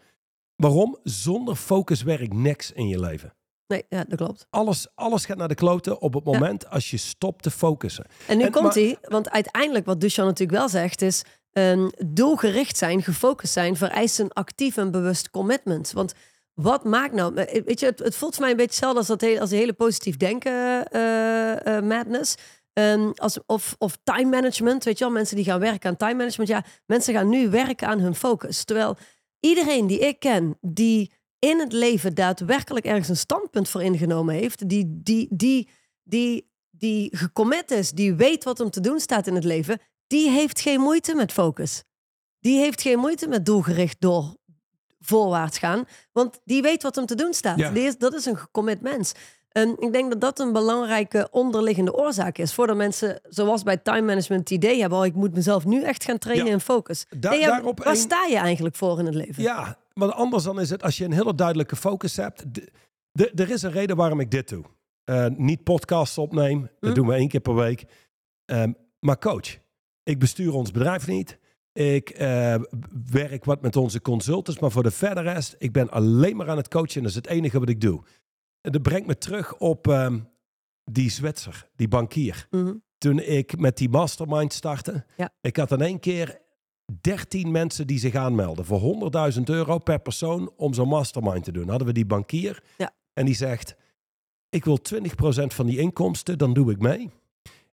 [0.55, 0.97] Waarom?
[1.03, 3.33] Zonder focus werkt niks in je leven.
[3.67, 4.45] nee, ja, dat klopt.
[4.49, 8.05] Alles, alles gaat naar de kloten op het moment als je stopt te focussen.
[8.27, 11.23] En nu En- komt hij, want uiteindelijk wat Duchan natuurlijk wel zegt is...
[11.51, 15.91] een doelgericht zijn, gefocust zijn, vereist een actief en bewust commitment.
[15.91, 16.13] Want
[16.61, 17.35] wat maakt nou...
[17.35, 19.51] eh, Weet je, het, het voelt voor mij een beetje hetzelfde als, dat hele, als
[19.51, 22.35] hele positief denken eh, eh, madness.
[22.73, 26.13] Ehm, als, of, of time management, weet je wel, mensen die gaan werken aan time
[26.13, 26.49] management.
[26.49, 28.63] Ja, mensen gaan nu werken aan hun focus.
[28.63, 28.97] Terwijl
[29.39, 34.69] iedereen die ik ken, die in het leven daadwerkelijk ergens een standpunt voor ingenomen heeft,
[34.69, 35.69] die, die, die,
[36.03, 40.29] die, die gecommit is, die weet wat hem te doen staat in het leven, die
[40.29, 41.83] heeft geen moeite met focus.
[42.39, 44.37] Die heeft geen moeite met doelgericht door
[44.99, 47.57] voorwaarts gaan, want die weet wat hem te doen staat.
[47.57, 47.71] Ja.
[47.71, 49.11] Die is, dat is een gecommit mens.
[49.49, 52.53] En ik denk dat dat een belangrijke onderliggende oorzaak is.
[52.53, 56.03] Voordat mensen, zoals bij time management, het idee hebben: oh, ik moet mezelf nu echt
[56.03, 56.51] gaan trainen Ja.
[56.53, 57.05] in focus.
[57.17, 59.43] Da- Nee, ja, daarop waar sta je eigenlijk voor in het leven?
[59.43, 62.43] Ja, want anders dan is het, als je een hele duidelijke focus hebt.
[63.35, 64.63] Er is een reden waarom ik dit doe.
[65.03, 66.95] Eh, niet podcasts opneem, dat Hm.
[66.95, 67.85] doen we één keer per week.
[68.45, 69.57] Ehm, maar coach,
[70.03, 71.37] ik bestuur ons bedrijf niet.
[71.79, 72.55] Ik eh,
[73.11, 76.57] werk wat met onze consultants, maar voor de verder rest, ik ben alleen maar aan
[76.57, 77.01] het coachen.
[77.01, 78.03] Dat is het enige wat ik doe.
[78.61, 80.19] En dat brengt me terug op ehm,
[80.83, 82.47] die Zwitser, die bankier.
[82.49, 82.73] Mhm.
[82.97, 85.29] Toen ik met die mastermind startte, Ja.
[85.41, 86.41] ik had in één keer
[87.01, 91.69] 13 mensen die zich aanmelden voor 100.000 euro per persoon om zo'n mastermind te doen.
[91.69, 92.91] Hadden we die bankier Ja.
[93.13, 93.75] en die zegt,
[94.49, 97.09] ik wil 20% van die inkomsten, dan doe ik mee.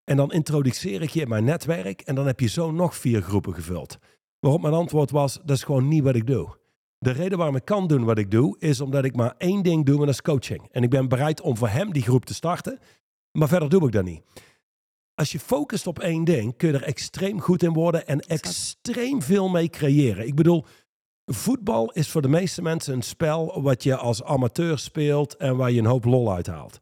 [0.07, 3.23] En dan introduceer ik je in mijn netwerk en dan heb je zo nog vier
[3.23, 3.99] groepen gevuld.
[4.41, 6.57] Waarop mijn antwoord was, dat is gewoon niet wat ik doe.
[6.99, 9.85] De reden waarom ik kan doen wat ik doe, is omdat ik maar één ding
[9.85, 10.69] doe en dat is coaching.
[10.71, 12.79] En ik ben bereid om voor hem die groep te starten,
[13.33, 14.23] maar verder doe ik dat niet.
[15.15, 19.23] Als je focust op één ding, kun je er extreem goed in worden en extreem
[19.23, 20.27] veel mee creëren.
[20.27, 20.65] Ik bedoel,
[21.25, 25.71] voetbal is voor de meeste mensen een spel wat je als amateur speelt en waar
[25.71, 26.81] je een hoop lol uithaalt.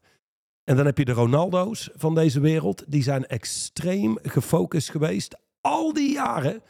[0.65, 5.93] En dan heb je de Ronaldo's van deze wereld, die zijn extreem gefocust geweest, al
[5.93, 6.61] die jaren,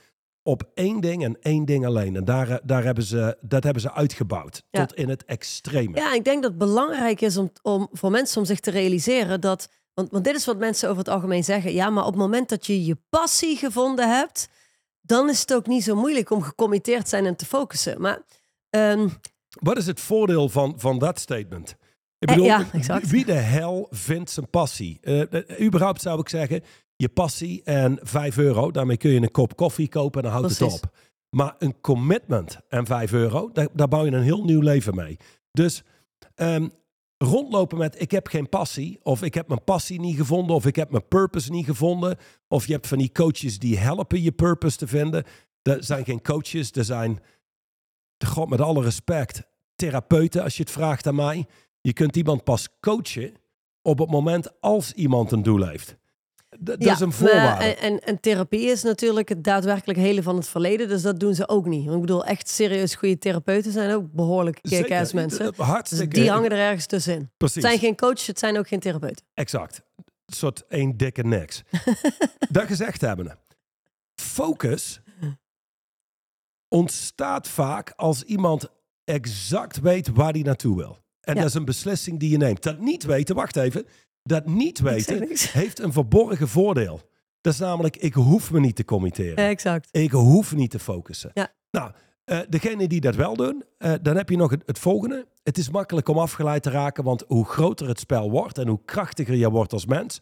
[0.43, 2.15] op één ding en één ding alleen.
[2.15, 4.85] En daar, daar hebben ze, dat hebben ze uitgebouwd Ja.
[4.85, 5.97] tot in het extreme.
[5.97, 9.41] Ja, ik denk dat het belangrijk is om, om voor mensen om zich te realiseren
[9.41, 9.69] dat.
[9.93, 11.73] Want, want dit is wat mensen over het algemeen zeggen.
[11.73, 14.49] Ja, maar op het moment dat je je passie gevonden hebt,
[15.01, 18.01] dan is het ook niet zo moeilijk om gecommitteerd te zijn en te focussen.
[18.01, 18.21] Maar
[18.69, 19.07] ehm,
[19.49, 21.75] Wat is het voordeel van, van dat statement?
[22.19, 23.09] Ik Eh, bedoel, ja, exact.
[23.09, 24.97] wie de hel vindt zijn passie?
[25.01, 26.61] Eh, eh, überhaupt zou ik zeggen,
[26.95, 30.55] je passie en 5 euro, daarmee kun je een kop koffie kopen en dan houdt
[30.57, 30.73] Precies.
[30.75, 30.95] het op.
[31.29, 35.17] Maar een commitment en 5 euro, daar, daar bouw je een heel nieuw leven mee.
[35.51, 35.83] Dus
[36.35, 36.67] ehm,
[37.17, 40.75] rondlopen met ik heb geen passie, of ik heb mijn passie niet gevonden, of ik
[40.75, 44.77] heb mijn purpose niet gevonden, of je hebt van die coaches die helpen je purpose
[44.77, 45.23] te vinden.
[45.61, 47.19] Er zijn geen coaches, er zijn,
[48.25, 49.43] god met alle respect,
[49.75, 51.45] therapeuten als je het vraagt aan mij.
[51.85, 53.33] Je kunt iemand pas coachen
[53.81, 55.97] op het moment als iemand een doel heeft.
[56.49, 57.63] D- dat ja, is een voorwaarde.
[57.63, 60.87] en, en, en therapie is natuurlijk het daadwerkelijk hele van het verleden.
[60.87, 61.83] Dus dat doen ze ook niet.
[61.83, 65.53] Want ik bedoel, echt serieus goede therapeuten zijn ook behoorlijk kick-ass mensen.
[65.89, 67.31] Dus die hangen er ergens tussenin.
[67.37, 67.55] Precies.
[67.55, 69.25] Het zijn geen coaches, het zijn ook geen therapeuten.
[69.33, 69.81] Exact.
[69.95, 71.63] Een soort één dikke niks.
[72.49, 73.39] dat gezegd hebben.
[74.21, 75.01] Focus
[76.67, 78.67] ontstaat vaak als iemand
[79.03, 81.03] exact weet waar hij naartoe wil.
[81.25, 81.39] En Ja.
[81.41, 82.63] dat is een beslissing die je neemt.
[82.63, 83.85] Dat niet weten, wacht even.
[84.23, 85.27] Dat niet weten
[85.61, 87.01] heeft een verborgen voordeel.
[87.41, 89.35] Dat is namelijk, ik hoef me niet te committeren.
[89.35, 89.87] Exact.
[89.91, 91.31] Ik hoef niet te focussen.
[91.33, 91.53] Ja.
[91.71, 91.91] Nou,
[92.23, 95.27] eh degene die dat wel doen, eh, dan heb je nog het, het volgende.
[95.43, 98.79] Het is makkelijk om afgeleid te raken, want hoe groter het spel wordt en hoe
[98.85, 100.21] krachtiger je wordt als mens,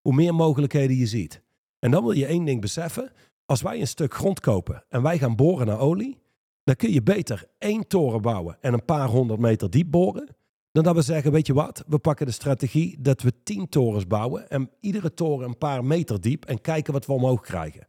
[0.00, 1.42] hoe meer mogelijkheden je ziet.
[1.78, 3.12] En dan wil je één ding beseffen.
[3.46, 6.18] Als wij een stuk grond kopen en wij gaan boren naar olie,
[6.64, 10.28] dan kun je beter één toren bouwen en een paar honderd meter diep boren,
[10.72, 14.06] dan dat we zeggen, weet je wat, we pakken de strategie dat we tien torens
[14.06, 17.86] bouwen en iedere toren een paar meter diep en kijken wat we omhoog krijgen.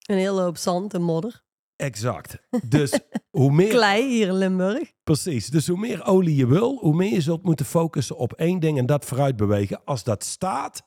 [0.00, 1.42] Een hele hoop zand en modder.
[1.76, 2.38] Exact.
[2.64, 3.00] Dus
[3.38, 4.92] hoe meer, Klei hier in Limburg.
[5.02, 5.48] precies.
[5.48, 8.78] Dus hoe meer olie je wil, hoe meer je zult moeten focussen op één ding
[8.78, 9.84] en dat vooruit bewegen.
[9.84, 10.82] Als dat staat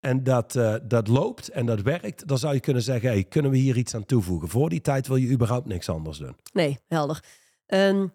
[0.00, 3.50] en dat, eh, dat loopt en dat werkt, dan zou je kunnen zeggen, hey, kunnen
[3.50, 4.48] we hier iets aan toevoegen?
[4.48, 6.36] Voor die tijd wil je überhaupt niks anders doen.
[6.52, 7.24] Nee, helder.
[7.66, 8.06] Ehm,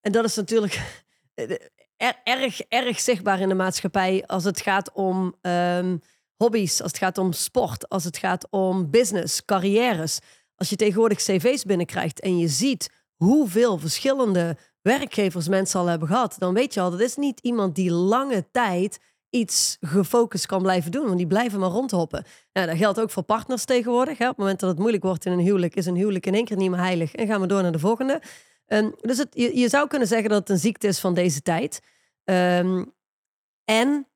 [0.00, 1.04] en dat is natuurlijk
[1.36, 5.96] er- erg, erg zichtbaar in de maatschappij als het gaat om ehm,
[6.36, 10.18] hobby's, als het gaat om sport, als het gaat om business, carrières.
[10.56, 16.34] Als je tegenwoordig cv's binnenkrijgt en je ziet hoeveel verschillende werkgevers mensen al hebben gehad,
[16.38, 18.98] dan weet je al, dat is niet iemand die lange tijd
[19.30, 21.04] iets gefocust kan blijven doen.
[21.04, 22.24] Want die blijven maar rondhoppen.
[22.52, 24.18] Ja, dat geldt ook voor partners tegenwoordig.
[24.18, 24.24] Hè.
[24.24, 26.44] Op het moment dat het moeilijk wordt in een huwelijk, is een huwelijk in één
[26.44, 27.14] keer niet meer heilig.
[27.14, 28.22] En gaan we door naar de volgende.
[28.66, 31.80] Um, dus het, je, zou kunnen zeggen dat het een ziekte is van deze tijd.
[32.24, 32.94] Um,
[33.64, 34.08] en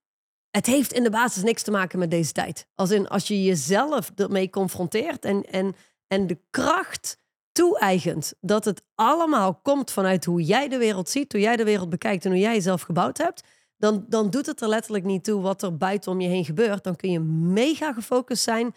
[0.51, 2.67] het heeft in de basis niks te maken met deze tijd.
[2.75, 5.75] Als in als je jezelf ermee confronteert en, en,
[6.07, 7.19] en de kracht
[7.53, 11.91] toe-eigent dat het allemaal komt vanuit hoe jij de wereld ziet, hoe jij de wereld
[11.91, 13.43] bekijkt en hoe jij jezelf gebouwd hebt,
[13.77, 16.85] dan, dan doet het er letterlijk niet toe wat er buiten om je heen gebeurt.
[16.85, 18.75] Dan kun je mega gefocust zijn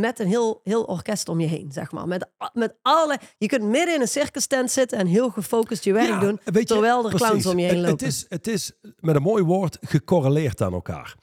[0.00, 2.08] met een heel, heel orkest om je heen, zeg maar.
[2.08, 5.92] Met, met alle, je kunt midden in een circus tent zitten en heel gefocust je
[5.92, 7.90] werk doen, je, terwijl er precies, clowns om je heen lopen.
[7.90, 11.14] Het is, het is, met een mooi woord, gecorreleerd aan elkaar.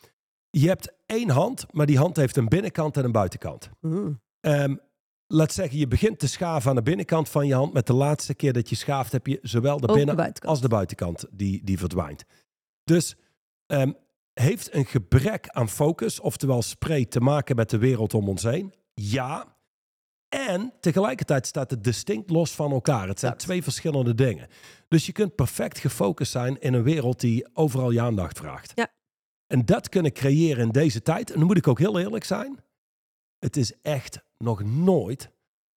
[0.50, 3.70] Je hebt één hand, maar die hand heeft een binnenkant en een buitenkant.
[3.80, 4.22] Mm.
[4.42, 4.80] Um,
[5.28, 7.74] laat zeggen, je begint te schaven aan de binnenkant van je hand.
[7.74, 11.26] Met de laatste keer dat je schaaft, heb je zowel de binnen- als de buitenkant
[11.32, 12.24] die, die verdwijnt.
[12.84, 13.16] Dus
[13.68, 13.96] um,
[14.34, 18.74] heeft een gebrek aan focus, oftewel spray, te maken met de wereld om ons heen?
[18.94, 19.58] Ja.
[20.30, 23.08] En tegelijkertijd staat het distinct los van elkaar.
[23.08, 24.48] Het zijn twee verschillende dingen.
[24.88, 28.72] Dus je kunt perfect gefocust zijn in een wereld die overal je aandacht vraagt.
[28.76, 28.88] Ja.
[29.48, 31.32] En dat kunnen creëren in deze tijd.
[31.32, 32.60] En dan moet ik ook heel eerlijk zijn.
[33.40, 35.32] Het is echt nog nooit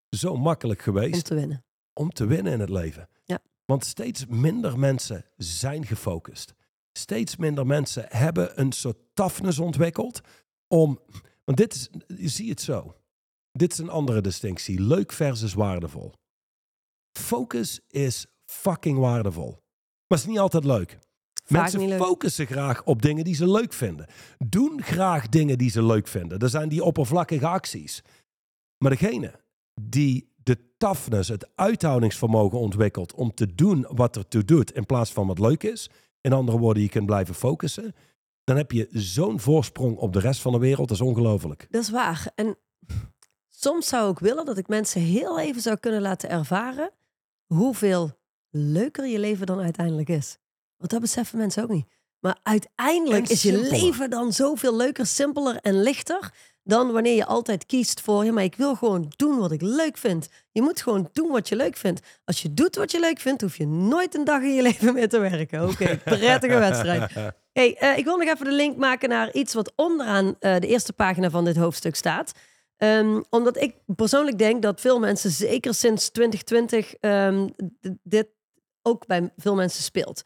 [0.09, 1.14] zo makkelijk geweest.
[1.14, 1.64] Om te winnen.
[1.92, 3.09] Om te winnen in het leven.
[3.25, 3.38] Ja.
[3.64, 6.55] Want steeds minder mensen zijn gefocust
[6.97, 10.21] steeds minder mensen hebben een soort toughness ontwikkeld
[10.69, 11.01] om.
[11.45, 12.95] Want dit is, je ziet het zo.
[13.53, 14.81] Dit is een andere distinctie.
[14.81, 16.13] Leuk versus waardevol.
[17.19, 19.51] Focus is fucking waardevol.
[20.07, 20.99] Maar het is niet altijd leuk.
[21.49, 24.07] mensen focussen graag op dingen die ze leuk vinden.
[24.39, 26.39] Doen graag dingen die ze leuk vinden.
[26.39, 28.03] Er zijn die oppervlakkige acties.
[28.79, 29.41] Maar degene
[29.81, 35.13] die de toughness, het uithoudingsvermogen ontwikkelt om te doen wat er toe doet in plaats
[35.13, 35.91] van wat leuk is,
[36.27, 37.95] in andere woorden, je kunt blijven focussen.
[38.45, 40.89] Dan heb je zo'n voorsprong op de rest van de wereld.
[40.89, 41.67] Dat is ongelooflijk.
[41.71, 42.31] Dat is waar.
[42.35, 42.59] En
[43.49, 46.91] soms zou ik willen dat ik mensen heel even zou kunnen laten ervaren
[47.47, 48.19] hoeveel
[48.51, 50.39] leuker je leven dan uiteindelijk is.
[50.77, 51.87] Want dat beseffen mensen ook niet.
[52.21, 56.33] Maar uiteindelijk is je leven dan zoveel leuker, simpeler en lichter
[56.67, 59.99] dan wanneer je altijd kiest voor, ja, maar ik wil gewoon doen wat ik leuk
[59.99, 60.29] vind.
[60.53, 62.01] Je moet gewoon doen wat je leuk vindt.
[62.25, 64.95] Als je doet wat je leuk vindt, hoef je nooit een dag in je leven
[64.95, 65.69] meer te werken.
[65.69, 67.11] Oké, prettige wedstrijd.
[67.57, 70.67] Hey, uh, ik wil nog even de link maken naar iets wat onderaan uh, de
[70.67, 72.33] eerste pagina van dit hoofdstuk staat.
[72.79, 77.49] Um, omdat ik persoonlijk denk dat veel mensen, zeker sinds 2020, um, ehm,
[78.03, 78.27] dit
[78.83, 80.25] ook bij veel mensen speelt.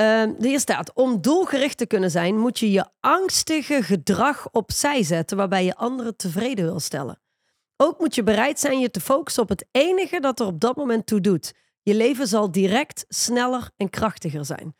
[0.00, 5.36] Uh, hier staat, om doelgericht te kunnen zijn, moet je je angstige gedrag opzij zetten
[5.36, 7.20] waarbij je anderen tevreden wil stellen.
[7.76, 10.76] Ook moet je bereid zijn je te focussen op het enige dat er op dat
[10.76, 11.54] moment toe doet.
[11.82, 14.76] Je leven zal direct, sneller en krachtiger zijn.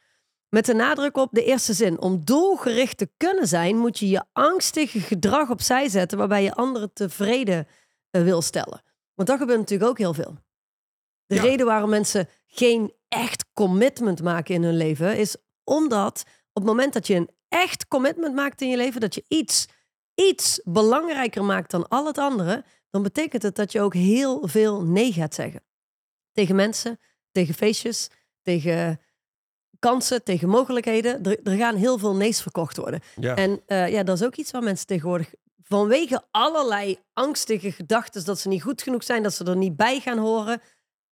[0.49, 2.01] Met de nadruk op de eerste zin.
[2.01, 6.93] Om doelgericht te kunnen zijn, moet je je angstige gedrag opzij zetten waarbij je anderen
[6.93, 7.67] tevreden
[8.11, 8.83] uh, wil stellen.
[9.15, 10.37] Want dat gebeurt natuurlijk ook heel veel.
[11.27, 16.65] De reden waarom mensen geen echt commitment maken in hun leven, is omdat op het
[16.65, 19.69] moment dat je een echt commitment maakt in je leven, dat je iets,
[20.15, 24.85] iets belangrijker maakt dan al het andere, dan betekent het dat je ook heel veel
[24.85, 25.63] nee gaat zeggen.
[26.33, 26.99] Tegen mensen,
[27.33, 28.11] tegen feestjes,
[28.43, 29.01] tegen
[29.79, 31.23] kansen, tegen mogelijkheden.
[31.23, 33.01] Er, er gaan heel veel nee's verkocht worden.
[33.17, 33.37] Ja.
[33.37, 38.39] En uh, ja, dat is ook iets waar mensen tegenwoordig vanwege allerlei angstige gedachten dat
[38.39, 40.61] ze niet goed genoeg zijn, dat ze er niet bij gaan horen,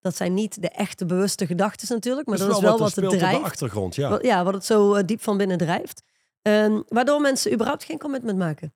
[0.01, 3.41] dat zijn niet de echte bewuste gedachten natuurlijk, maar dat, is wel wat, het drijft.
[3.41, 4.09] de achtergrond, ja.
[4.09, 6.03] Wat, ja, wat het zo uh, diep van binnen drijft.
[6.43, 8.75] Um, waardoor mensen überhaupt geen commitment maken.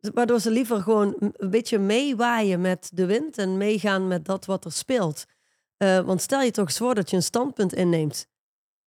[0.00, 4.64] Waardoor ze liever gewoon een beetje meewaaien met de wind en meegaan met dat wat
[4.64, 5.24] er speelt.
[5.78, 8.26] Uh, want stel je toch eens voor dat je een standpunt inneemt.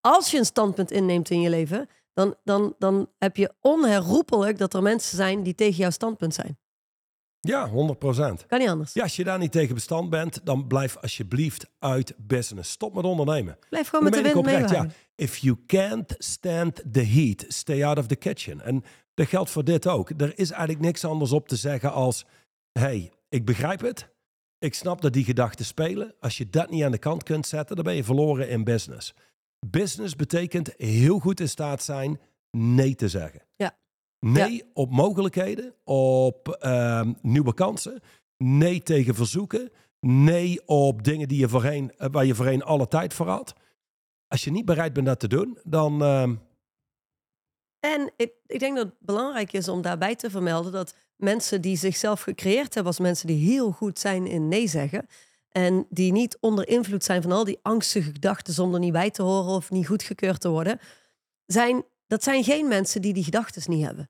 [0.02, 4.74] Als je een standpunt inneemt in je leven, dan, dan, dan heb je onherroepelijk dat
[4.74, 6.58] er mensen zijn die tegen jouw standpunt zijn.
[7.48, 8.46] Ja, 100 procent.
[8.46, 8.94] Kan niet anders.
[8.94, 12.72] Ja, als je daar niet tegen bestand bent, dan blijf alsjeblieft uit business.
[12.72, 13.58] Stop met ondernemen.
[13.70, 14.58] Blijf gewoon met de wind mee.
[14.58, 18.62] Ja, if you can't stand the heat, stay out of the kitchen.
[18.62, 20.10] En dat geldt voor dit ook.
[20.10, 22.26] Er is eigenlijk niks anders op te zeggen als...
[22.72, 24.12] hey, ik begrijp het.
[24.60, 26.16] Ik snap dat die gedachten spelen.
[26.20, 29.14] Als je dat niet aan de kant kunt zetten, dan ben je verloren in business.
[29.66, 32.20] Business betekent heel goed in staat zijn
[32.52, 33.42] nee te zeggen.
[33.56, 33.78] Ja.
[34.24, 38.02] Nee op mogelijkheden, op uh, nieuwe kansen.
[38.38, 39.72] Nee tegen verzoeken.
[40.00, 43.54] Nee op dingen die je voorheen, eh, waar je voorheen alle tijd voor had.
[44.28, 46.02] Als je niet bereid bent dat te doen, dan.
[46.02, 46.30] Uh...
[47.80, 51.78] En ik, ik denk dat het belangrijk is om daarbij te vermelden dat mensen die
[51.78, 55.08] zichzelf gecreëerd hebben als mensen die heel goed zijn in nee zeggen.
[55.50, 59.22] En die niet onder invloed zijn van al die angstige gedachten zonder niet bij te
[59.22, 60.80] horen of niet goedgekeurd te worden.
[61.46, 64.10] Zijn, dat zijn geen mensen die die gedachten niet hebben.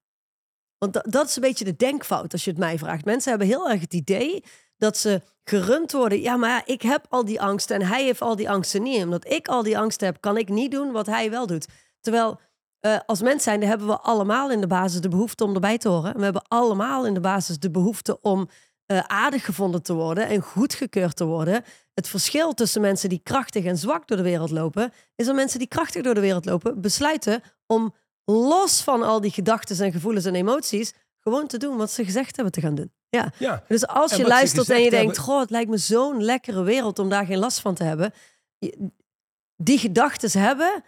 [0.84, 3.06] Want dat, is een beetje de denkfout als je het mij vraagt.
[3.06, 4.44] Mensen hebben heel erg het idee
[4.78, 6.22] dat ze gerund worden.
[6.22, 9.04] Ja, maar ik heb al die angsten en hij heeft al die angsten niet.
[9.04, 11.68] Omdat ik al die angsten heb, kan ik niet doen wat hij wel doet.
[12.02, 12.40] Terwijl
[12.82, 15.90] uh, als mens zijn, hebben we allemaal in de basis de behoefte om erbij te
[15.90, 16.18] horen.
[16.18, 18.50] we hebben allemaal in de basis de behoefte om
[18.88, 21.64] uh, aardig gevonden te worden en goedgekeurd te worden.
[21.94, 25.60] Het verschil tussen mensen die krachtig en zwak door de wereld lopen, is dat mensen
[25.60, 27.94] die krachtig door de wereld lopen besluiten om
[28.26, 32.36] los van al die gedachten en gevoelens en emoties gewoon te doen wat ze gezegd
[32.36, 32.92] hebben te gaan doen.
[33.10, 33.32] Ja.
[33.38, 33.64] ja.
[33.68, 37.10] Dus als je luistert en je denkt, goh, het lijkt me zo'n lekkere wereld om
[37.10, 38.14] daar geen last van te hebben.
[39.56, 40.84] Die gedachten hebben,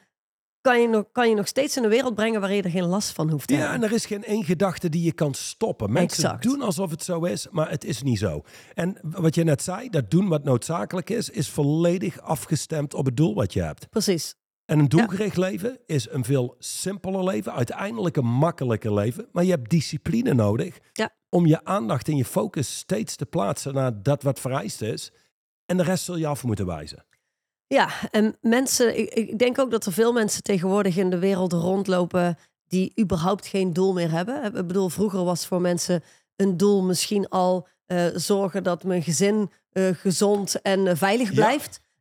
[0.62, 2.86] kan je, nog, kan je nog steeds in een wereld brengen waar je er geen
[2.86, 3.78] last van hoeft te ja, hebben.
[3.78, 5.92] en er is geen één gedachte die je kan stoppen.
[5.92, 6.44] Mensen Exact.
[6.44, 8.44] doen alsof het zo is, maar het is niet zo.
[8.74, 13.18] En wat je net zei, dat doen wat noodzakelijk is, is volledig afgestemd op het
[13.18, 13.90] doel wat je hebt.
[13.90, 14.36] Precies.
[14.66, 19.28] En een doelgericht leven is een veel simpeler leven, uiteindelijk een makkelijker leven.
[19.32, 21.10] Maar je hebt discipline nodig Ja.
[21.30, 25.12] om je aandacht en je focus steeds te plaatsen naar dat wat vereist is.
[25.66, 27.06] En de rest zul je af moeten wijzen.
[27.68, 31.54] Ja, en mensen, ik, ik denk ook dat er veel mensen tegenwoordig in de wereld
[31.54, 34.44] rondlopen die überhaupt geen doel meer hebben.
[34.44, 36.04] Ik bedoel, vroeger was voor mensen
[36.36, 41.58] een doel misschien al eh, zorgen dat mijn gezin eh, gezond en eh, veilig Ja.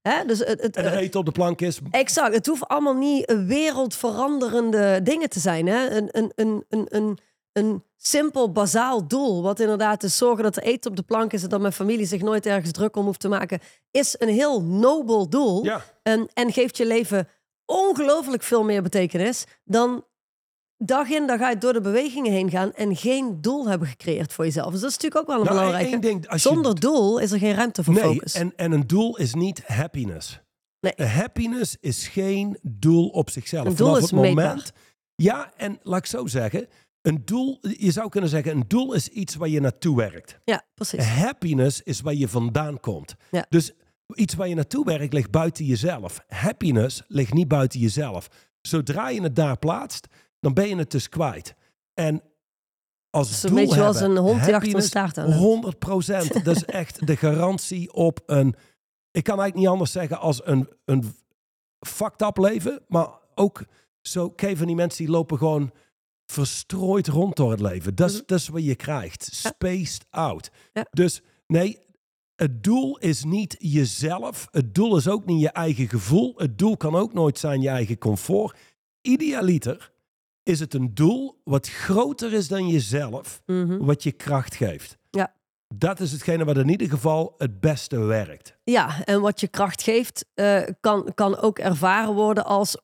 [0.09, 0.25] Hè?
[0.25, 1.79] Dus het, het, En er eten op de plank is.
[1.91, 2.35] Exact.
[2.35, 5.67] Het hoeft allemaal niet wereldveranderende dingen te zijn.
[5.67, 5.91] Hè?
[5.91, 7.19] Een, een, een, een, een,
[7.53, 9.43] een simpel, bazaal doel.
[9.43, 11.43] Wat inderdaad is zorgen dat er eten op de plank is...
[11.43, 13.61] en dat mijn familie zich nooit ergens druk om hoeft te maken...
[13.91, 15.65] is een heel nobel doel.
[15.65, 15.85] Ja.
[16.03, 17.29] En, en geeft je leven
[17.65, 19.45] ongelooflijk veel meer betekenis...
[19.65, 20.05] dan
[20.87, 22.73] dag in dag uit door de bewegingen heen gaan...
[22.73, 24.73] en geen doel hebben gecreëerd voor jezelf.
[24.73, 25.91] Dus dat is natuurlijk ook wel een Nou, belangrijke.
[25.93, 28.35] één ding, als je- Zonder doel is er geen ruimte voor Nee, focus.
[28.35, 30.41] en, en een doel is niet happiness.
[30.81, 31.07] Nee.
[31.09, 33.67] Happiness is geen doel op zichzelf.
[33.67, 34.71] Een doel Vanaf is het moment, meetbaar.
[35.15, 36.67] Ja, en laat ik zo zeggen.
[37.03, 40.39] Een doel, je zou kunnen zeggen, een doel is iets waar je naartoe werkt.
[40.45, 41.05] Ja, precies.
[41.05, 43.15] Happiness is waar je vandaan komt.
[43.31, 43.47] Ja.
[43.49, 43.73] Dus
[44.15, 46.21] iets waar je naartoe werkt ligt buiten jezelf.
[46.29, 48.29] Happiness ligt niet buiten jezelf.
[48.61, 50.07] Zodra je het daar plaatst,
[50.45, 51.55] dan ben je het dus kwijt.
[51.95, 52.23] En
[53.11, 55.39] als is een beetje hebben, een hond die achter staart aan loopt.
[55.39, 56.33] 100 procent.
[56.45, 58.55] Dat is echt de garantie op een.
[59.11, 61.15] Ik kan eigenlijk niet anders zeggen als een, een
[61.87, 62.83] fucked up leven.
[62.89, 63.65] Maar ook
[64.01, 64.31] zo.
[64.31, 65.73] Kijk van die mensen die lopen gewoon
[66.27, 67.95] verstrooid rond door het leven.
[67.95, 69.29] Dat is, dat is wat je krijgt.
[69.33, 70.51] Spaced out.
[70.73, 70.87] Ja.
[70.91, 71.83] Dus nee.
[72.35, 74.49] Het doel is niet jezelf.
[74.51, 76.35] Het doel is ook niet je eigen gevoel.
[76.37, 78.59] Het doel kan ook nooit zijn je eigen comfort.
[79.01, 79.94] Idealiter
[80.45, 83.85] is het een doel wat groter is dan jezelf Mhm.
[83.85, 84.97] wat je kracht geeft.
[85.11, 85.35] Ja.
[85.75, 88.57] Dat is hetgene wat in ieder geval het beste werkt.
[88.65, 92.77] Ja, en wat je kracht geeft, eh, kan, kan ook ervaren worden als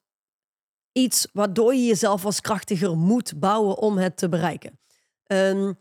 [0.93, 4.79] iets waardoor je jezelf als krachtiger moet bouwen om het te bereiken.
[5.27, 5.73] Ehm,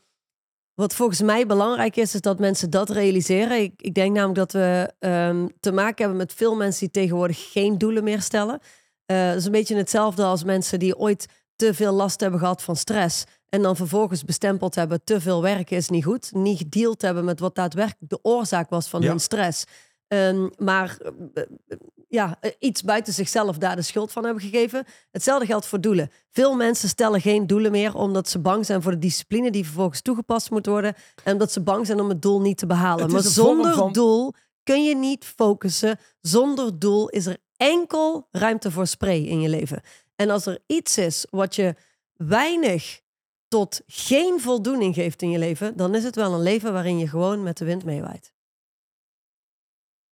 [0.74, 3.62] wat volgens mij belangrijk is, is dat mensen dat realiseren.
[3.62, 7.52] Ik, ik denk namelijk dat we ehm, te maken hebben met veel mensen die tegenwoordig
[7.52, 8.60] geen doelen meer stellen.
[9.06, 11.26] Eh dat is een beetje hetzelfde als mensen die ooit
[11.60, 13.24] te veel last hebben gehad van stress.
[13.50, 16.30] En dan vervolgens bestempeld hebben, te veel werken is niet goed.
[16.34, 19.08] Niet gedeeld hebben met wat daadwerkelijk de oorzaak was van Ja.
[19.10, 19.64] hun stress.
[20.08, 20.98] Ehm, maar
[21.34, 24.86] eh, eh, ja, eh, iets buiten zichzelf daar de schuld van hebben gegeven.
[25.12, 26.10] Hetzelfde geldt voor doelen.
[26.32, 30.02] Veel mensen stellen geen doelen meer omdat ze bang zijn voor de discipline die vervolgens
[30.02, 30.94] toegepast moet worden.
[31.24, 33.12] En omdat ze bang zijn om het doel niet te behalen.
[33.12, 36.00] Maar zonder van- doel kun je niet focussen.
[36.22, 39.82] Zonder doel is er enkel ruimte voor spray in je leven.
[40.20, 41.76] En als er iets is wat je
[42.14, 43.02] weinig
[43.48, 47.08] tot geen voldoening geeft in je leven, dan is het wel een leven waarin je
[47.08, 48.34] gewoon met de wind meewaait.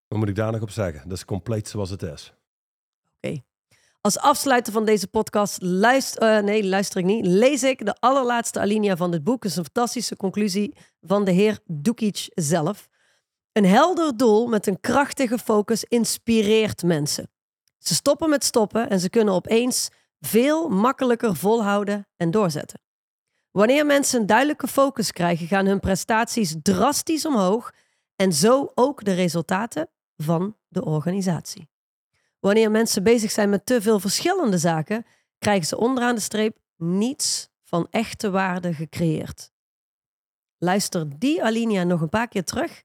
[0.08, 1.10] Wat moet ik daar nog op zeggen?
[1.10, 2.34] Dat is compleet zoals het is.
[4.02, 8.98] Als afsluiter van deze podcast luister, nee, luister ik niet, lees ik de allerlaatste alinea
[8.98, 9.44] van dit boek.
[9.44, 12.90] Het is een fantastische conclusie van de heer Dukic zelf.
[13.52, 17.30] Een helder doel met een krachtige focus inspireert mensen.
[17.78, 22.82] Ze stoppen met stoppen en ze kunnen opeens veel makkelijker volhouden en doorzetten.
[23.52, 27.74] Wanneer mensen een duidelijke focus krijgen, gaan hun prestaties drastisch omhoog
[28.16, 31.70] en zo ook de resultaten van de organisatie.
[32.40, 35.06] Wanneer mensen bezig zijn met te veel verschillende zaken,
[35.38, 39.52] krijgen ze onderaan de streep niets van echte waarde gecreëerd.
[40.58, 42.84] Luister die alinea nog een paar keer terug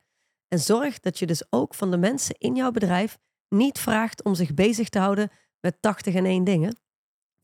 [0.48, 3.18] en zorg dat je dus ook van de mensen in jouw bedrijf
[3.52, 5.30] niet vraagt om zich bezig te houden
[5.60, 6.76] met 80 en 1 dingen,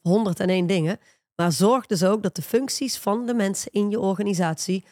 [0.00, 0.98] 101 dingen,
[1.34, 4.84] maar zorg dus ook dat de functies van de mensen in je organisatie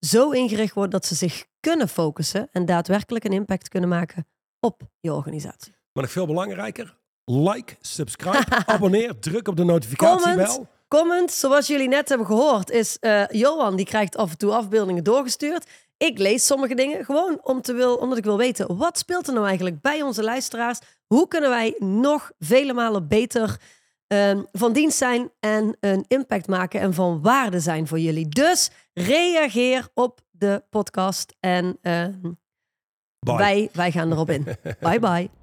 [0.00, 4.26] zo ingericht wordt dat ze zich kunnen focussen en daadwerkelijk een impact kunnen maken
[4.60, 5.72] op je organisatie.
[5.92, 10.46] Maar nog veel belangrijker, like, subscribe, abonneer, druk op de notificatiebel.
[10.46, 14.52] Comment, comment, zoals jullie net hebben gehoord, is uh, Johan die krijgt af en toe
[14.52, 15.70] afbeeldingen doorgestuurd.
[15.98, 19.32] Ik lees sommige dingen gewoon om te wil, omdat ik wil weten wat speelt er
[19.32, 20.78] nou eigenlijk bij onze luisteraars.
[21.06, 23.60] Hoe kunnen wij nog vele malen beter
[24.08, 28.28] uh, van dienst zijn en een impact maken en van waarde zijn voor jullie.
[28.28, 32.06] Dus reageer op de podcast en uh,
[33.18, 34.44] wij, wij gaan erop in.
[34.80, 35.37] bye bye.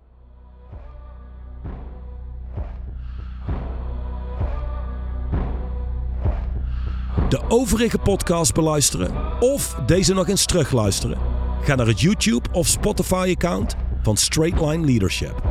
[7.30, 11.18] De overige podcast beluisteren of deze nog eens terugluisteren.
[11.62, 15.42] Ga naar het YouTube of Spotify account van Straightline Leadership.